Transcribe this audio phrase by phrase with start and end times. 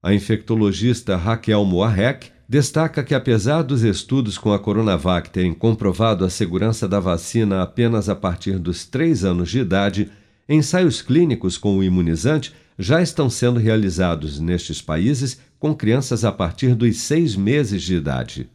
[0.03, 6.29] A infectologista Raquel Moarec destaca que, apesar dos estudos com a Coronavac terem comprovado a
[6.29, 10.11] segurança da vacina apenas a partir dos 3 anos de idade,
[10.47, 16.75] Ensaios clínicos com o imunizante já estão sendo realizados nestes países com crianças a partir
[16.75, 18.49] dos seis meses de idade.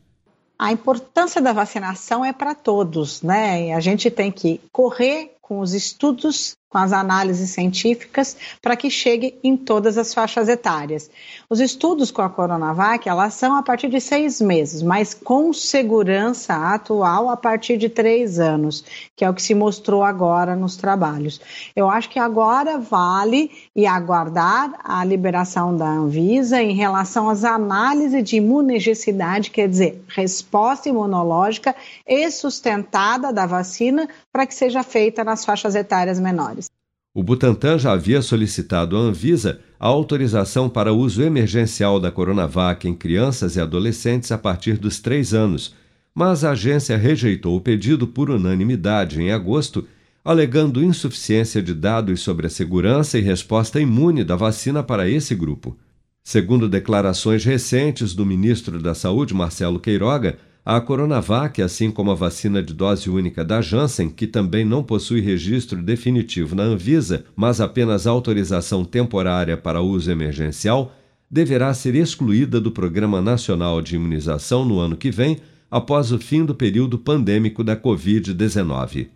[0.58, 3.72] A importância da vacinação é para todos, né?
[3.72, 9.36] A gente tem que correr com os estudos com as análises científicas para que chegue
[9.42, 11.10] em todas as faixas etárias.
[11.50, 16.54] Os estudos com a Coronavac, elas são a partir de seis meses, mas com segurança
[16.54, 18.84] atual a partir de três anos,
[19.16, 21.40] que é o que se mostrou agora nos trabalhos.
[21.74, 28.22] Eu acho que agora vale e aguardar a liberação da Anvisa em relação às análises
[28.22, 31.74] de imunogenicidade, quer dizer, resposta imunológica
[32.06, 36.66] e sustentada da vacina para que seja feita nas faixas etárias menores.
[37.12, 42.94] O Butantan já havia solicitado à Anvisa a autorização para uso emergencial da Coronavac em
[42.94, 45.74] crianças e adolescentes a partir dos três anos,
[46.14, 49.88] mas a agência rejeitou o pedido por unanimidade em agosto,
[50.24, 55.76] alegando insuficiência de dados sobre a segurança e resposta imune da vacina para esse grupo.
[56.22, 62.62] Segundo declarações recentes do ministro da Saúde, Marcelo Queiroga, a Coronavac, assim como a vacina
[62.62, 68.06] de dose única da Janssen, que também não possui registro definitivo na Anvisa, mas apenas
[68.06, 70.94] autorização temporária para uso emergencial,
[71.30, 75.38] deverá ser excluída do Programa Nacional de Imunização no ano que vem,
[75.70, 79.08] após o fim do período pandêmico da Covid-19.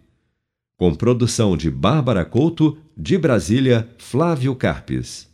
[0.76, 5.33] Com produção de Bárbara Couto, de Brasília, Flávio Carpes.